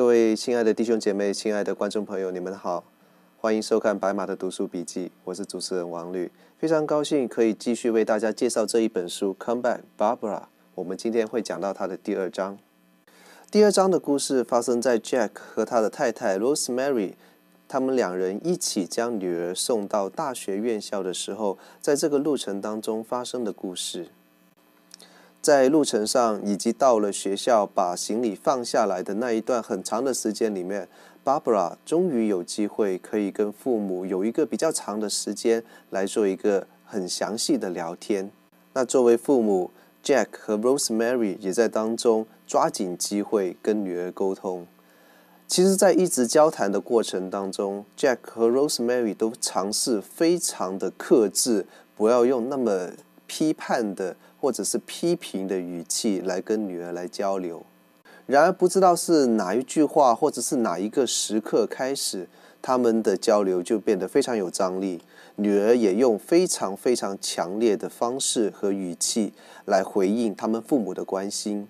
[0.00, 2.82] 各位亲爱的弟兄姐妹、亲爱的观众朋友，你们好，
[3.36, 10.38] 欢迎收看白马的读书笔记，我是主持人王律，非常高兴可以继续为大家介绍这一本书《Come Back, Barbara》。
[10.74, 12.56] 我们今天会讲到它的第二章。
[13.50, 17.12] 第二章的故事发生在 Jack 和他的太太 Rosemary，
[17.68, 24.08] 他们两人一起将女儿送到大学院校的时候，在这个路程当中发生的故事。
[25.42, 30.86] 在路程上，以及到了学校把行李放下来的那一段很长的时间里面
[31.24, 38.30] ，Barbara 终于有机会可以跟父母有一个比较长的时间来做一个很详细的聊天。
[38.74, 39.70] 那作为父母
[40.04, 44.66] ，Jack 和 Rosemary 也在当中抓紧机会跟女儿沟通。
[45.48, 52.90] 其实，在一直交谈的过程当中，Jack 和 Rosemary 都尝试非常的克制，不要用那么
[53.26, 54.16] 批判的。
[54.40, 57.62] 或者是批评的语气来跟女儿来交流，
[58.26, 62.26] 然而不知道是哪一句话，或者是哪一个时刻开始，
[62.62, 65.02] 他们的交流就变得非常有张力。
[65.36, 69.32] 女儿也用非常非常强烈的方式和语气
[69.64, 71.66] 来回应他们父母的关心。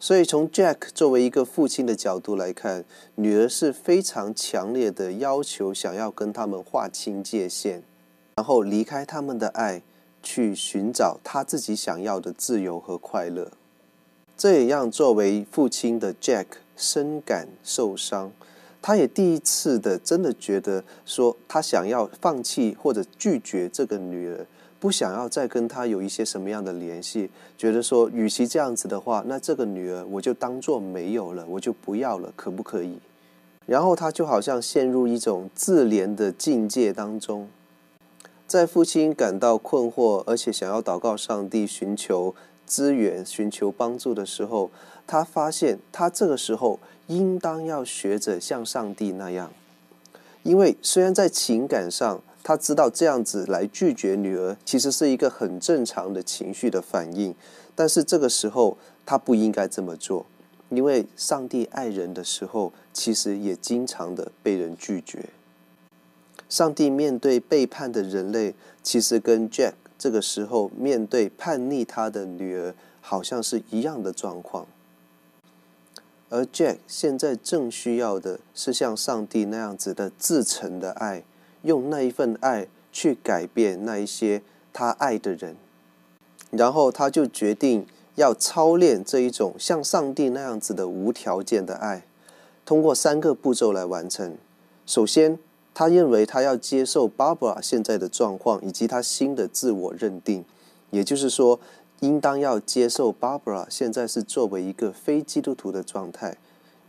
[0.00, 2.84] 所以从 Jack 作为一个父亲的角度来看，
[3.16, 7.82] 女儿是非常强烈的要求，想要跟他们划清界限，
[8.36, 9.82] 然后离开他们的爱。
[10.24, 13.52] 去寻找他自己想要的自由和快乐，
[14.36, 18.32] 这也让作为父亲的 Jack 深感受伤。
[18.82, 24.46] 他也第一次的真的觉得说，他想要放弃或者拒绝这个女儿，
[24.80, 27.30] 不想要再跟她有一些什么样的联系。
[27.56, 32.98] 觉得说，与其这样子的话，那这个女儿我就当做没有了，我就不要了，可不可以？
[33.64, 37.48] 然后他就好像陷入一种自怜的境界当中。
[38.46, 42.34] 在父亲感到困惑，而且想要祷告上帝寻求
[42.66, 44.70] 资源、寻求帮助的时候，
[45.06, 49.50] 他发现他这个时候应当要学着像上帝那样，
[50.42, 57.34] 因为虽然在情感上他知道这样子来拒绝女儿其实是一个很正常的情绪的反应，
[57.74, 58.76] 但是这个时候
[59.06, 60.26] 他不应该这么做，
[60.68, 65.30] 因为上帝爱人的时候，其实也经常的被人拒绝。
[66.48, 74.66] 上帝面对背叛的人类，其实跟 Jack 这个时候面对叛逆他的女儿，好像是一样的状况。
[76.30, 81.22] 而 Jack 现在正需要的是像上帝那样子的至诚的爱，
[81.62, 85.56] 用那一份爱去改变那一些他爱的人。
[86.50, 92.04] 然后他就决定要操练这一种像上帝那样子的无条件的爱，
[92.64, 94.36] 通过三个步骤来完成。
[94.86, 95.38] 首先，
[95.74, 100.44] 他认为他要接受 Barbara 现在的状况以及他新的自我认定，
[100.90, 101.58] 也就是说，
[101.98, 106.36] 应当要接受 Barbara 现在是作为一个非基督徒的状态。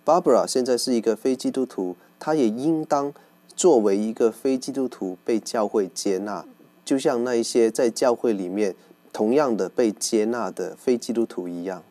[0.06, 3.12] Barbara 现在是一个非基督徒，他也应当
[3.56, 6.46] 作为一个非基督徒被教会接纳，
[6.86, 8.76] 就像那一些在教会里面
[9.12, 11.82] 同样的被接纳的非基督徒一样。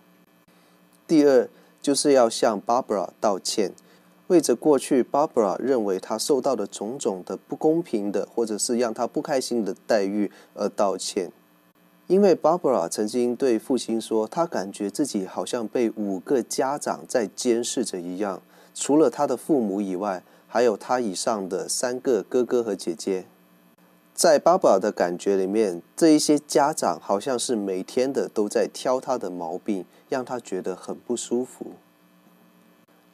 [1.09, 1.49] 第二，
[1.83, 3.73] 就是要向 Barbara 道歉。
[4.29, 11.31] 为着过去，Barbara 认为她受到的种种的不公平的，或者是让她不开心的待遇而道歉。
[12.07, 18.41] 因为 Barbara 曾经对父亲说，她感觉自己好像被五个家长在监视着一样，
[18.75, 23.27] 除了她的父母以外，还有她以上的三个哥哥和姐姐。
[24.15, 31.73] 在 Barbara 的感觉里面，这一些家长好像是每天的都在挑她的毛病，让她觉得很不舒服。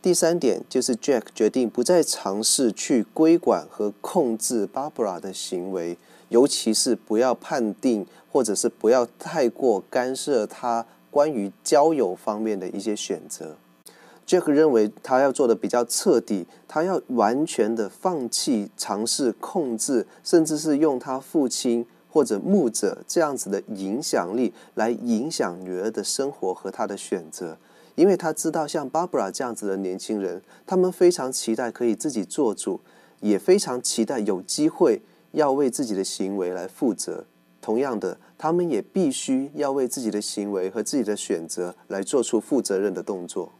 [0.03, 5.99] 第三点就是 Jack 决定不再尝试去规管和控制 Barbara 的行为，
[6.31, 13.56] 尤其是不要判定或者是不要太过干涉他关于交友方面的一些选择。
[14.27, 27.58] Jack 认为他要做的比较彻底，他要完全的放弃尝试控制，甚至是用他父亲或者牧者这样子的影响力来影响女儿的生活和他的选择。
[27.94, 32.81] 因为他知道，像 Barbara 这样子的年轻人，他们非常期待可以自己做主，
[33.20, 35.02] 也非常期待有机会
[35.32, 37.25] 要为自己的行为来负责。
[37.60, 43.52] 同样的，他们也必须要为自己的行为和自己的选择来做出负责任的动作。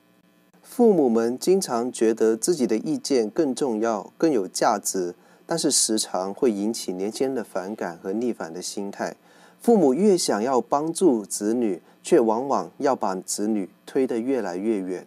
[0.63, 9.17] 父母们经常觉得自己的意见更重要、更有价值，但是时常会引起年轻人的反感和逆反的心态。
[9.61, 15.07] 父母越想要帮助子女，却往往要把子女推得越来越远，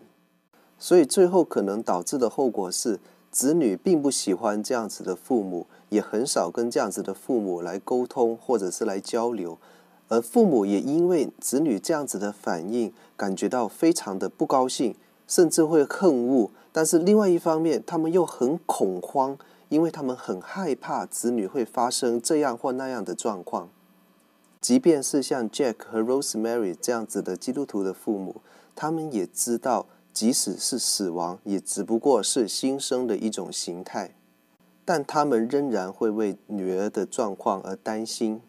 [0.77, 3.00] 所以最后可能导致的后果是，
[3.31, 9.57] 子女并不喜欢这样子的父母，也很少跟这样子的父母来沟通或者是来交流，
[10.07, 14.95] 而父母也因为子女这样子的反应，感觉到非常的不高兴，
[15.27, 19.35] 甚至会恨恶但是另外一方面，他们又很恐慌，
[19.69, 23.69] 因为他们很害怕子女会发生这样或那样的状况。
[24.63, 28.38] 即便是像 Jack 和 Rosemary 这样子的基督徒的父母，
[28.74, 34.15] 他们也知道，即使是死亡，也只不过是新生的一种形态。
[34.86, 38.39] 但他们仍然会为女儿的状况而担心。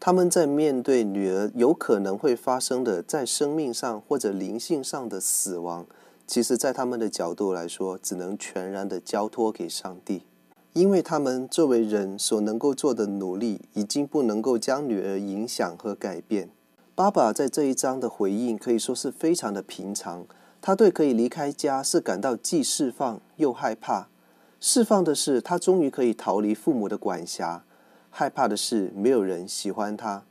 [0.00, 5.86] 他们在面对女儿有可能会发生的在生命上或者灵性上的死亡，
[6.26, 10.22] 其实，在他们的角度来说，只能全然的交托给上帝，
[10.74, 16.50] 因为他们作为人所能够做的努力，已经不能够将女儿影响和改变。
[16.96, 20.26] 爸爸在这一章的回应可以说是非常的平常，
[20.60, 24.08] 他对可以离开家是感到既释放又害怕。
[24.58, 27.62] 释放的是他终于可以逃离父母的管辖，
[28.10, 30.24] 害怕的是没有人喜欢他，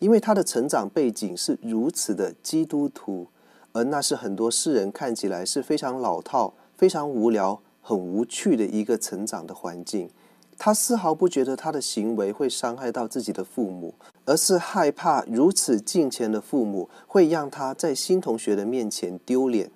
[0.00, 3.28] 因为他的成长背景是如此的基督徒，
[3.72, 10.10] 而那是很多世人看起来是非常老套、非常无聊、很无趣的一个成长的环境。
[10.58, 13.94] 他丝毫不觉得他的行为会伤害到自己的父母，
[14.24, 19.70] 而是害怕如此敬虔的父母会让他在新同学的面前丢脸。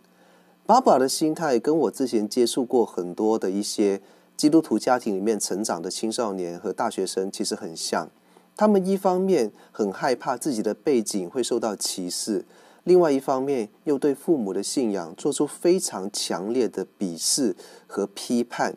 [0.67, 4.01] 爸爸的心态跟我之前接触过很多的一些
[4.37, 8.09] 基督徒家庭里面成长的青少年和大学生其实很像。
[8.57, 12.45] 他们一方面很害怕自己的背景会受到歧视，
[12.85, 17.55] 另外一方面又对父母的信仰做出非常强烈的鄙视
[17.87, 18.77] 和批判。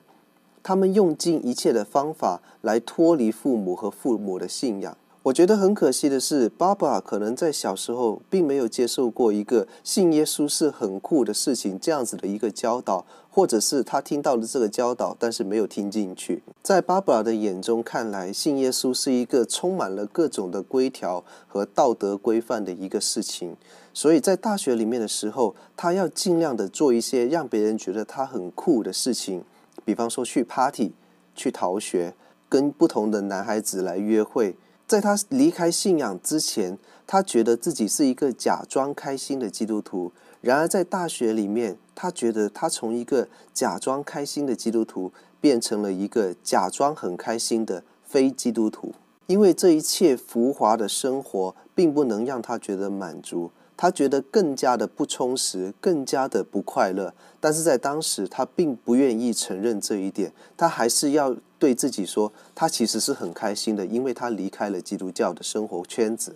[0.61, 4.97] 他们用尽一切的方法来脱离父母和父母的信仰。
[5.23, 16.43] 我觉得很可惜的是巴布尔可能在小时候并没有接受过一个信耶稣是很酷的事情这样子的一个教导，或者是他听到了这个教导，但是没有听进去。
[16.61, 23.55] 在巴布尔的眼中看来，信耶稣是一个充满了各种的规条和道德规范的一个事情，
[23.93, 29.43] 所以在大学里面的时候，他要尽量的做一些让别人觉得他很酷的事情，
[29.85, 30.93] 比方说去 party、
[31.35, 32.15] 去逃学、
[32.49, 34.55] 跟不同的男孩子来约会。
[34.87, 40.11] 在他离开信仰之前，他觉得自己是一个假装开心的基督徒。
[40.41, 48.93] 然而，在大学里面，他觉得他从一个假装开心的基督徒变成了一个假装很开心的非基督徒。
[49.27, 57.13] 因为这一切浮华的生活并不能让他觉得满足，他觉得更加的不充实，更加的不快乐。
[57.39, 61.35] 但是在当时，他并不愿意承认这一点，他还是要。
[61.59, 66.35] 对自己说，他其实是很开心的，因为他离开了基督教的生活圈子。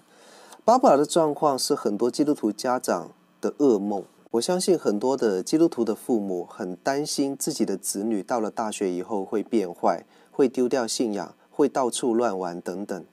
[0.63, 3.11] 爸爸的状况是很多基督徒家长
[3.41, 4.05] 的噩梦。
[4.31, 13.03] 我相信很多的基督徒的父母很担心自己的子女到了大学以后会变坏，会丢掉信仰，会到处乱玩等等。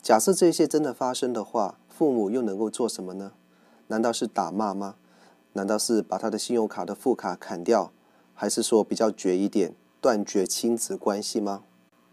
[0.00, 3.32] 假设这些真的发生的话，父母又能够做什么呢？
[3.94, 4.96] 难道是打骂吗？
[5.52, 7.92] 难道是把他的信用卡的副卡砍掉？
[8.34, 9.72] 还是说比较绝一点？
[10.00, 11.62] 断绝亲子关系吗？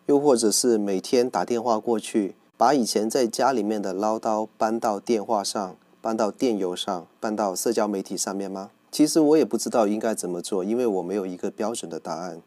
[0.06, 8.70] 又或者是每天打电话过去，把以前在家里面的唠叨搬到电话上，搬到电邮上，搬到社交媒体上面吗？
[8.92, 12.44] 其实我也不知道应该怎么做，因为我没有一个标准的答案。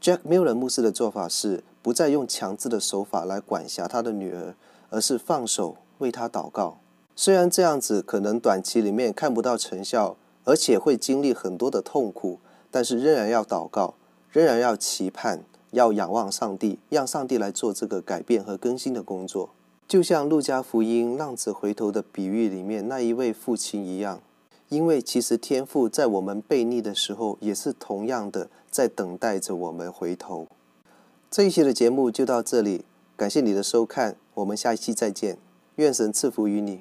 [0.00, 4.54] Jack Miller 牧师的做法是，不再用强制的手法来管辖他的女儿，
[4.90, 6.78] 而是放手为他祷告。
[7.22, 12.38] 虽然这样子可能短期里面看不到成效，而且会经历很多的痛苦，
[12.70, 13.92] 但是仍然要祷告。
[14.32, 19.50] 仍然要期盼，要仰望上帝，让上帝来做这个改变和更新的工作。
[19.86, 24.22] 就像路加福音浪子回头的比喻里面那一位父亲一样，
[24.70, 30.46] 因为其实天父在我们悖逆的时候，也是同样的在等待着我们回头。
[31.30, 35.36] 这一期的节目就到这里，感谢你的收看，我们下一期再见，
[35.74, 36.80] 愿神赐福于你。